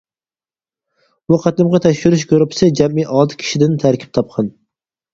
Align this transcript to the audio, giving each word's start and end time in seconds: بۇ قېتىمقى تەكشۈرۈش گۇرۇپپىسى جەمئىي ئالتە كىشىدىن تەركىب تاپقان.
بۇ 1.27 1.39
قېتىمقى 1.43 1.83
تەكشۈرۈش 1.87 2.25
گۇرۇپپىسى 2.33 2.73
جەمئىي 2.83 3.09
ئالتە 3.13 3.41
كىشىدىن 3.45 3.81
تەركىب 3.89 4.21
تاپقان. 4.21 4.55